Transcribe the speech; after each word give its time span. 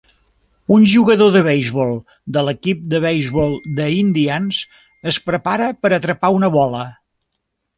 Un 0.75 0.85
jugador 0.91 1.33
de 1.35 1.41
beisbol 1.47 1.91
de 2.37 2.43
l'equip 2.47 2.81
de 2.93 3.03
beisbol 3.05 3.53
The 3.81 3.87
Indians 3.99 4.63
es 5.13 5.23
prepara 5.29 5.69
per 5.85 5.93
atrapar 5.99 6.33
una 6.41 6.51
bola 6.61 6.83